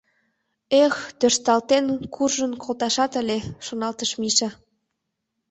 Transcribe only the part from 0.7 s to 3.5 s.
«Эх, тӧршталтен, куржын колташет ыле»,—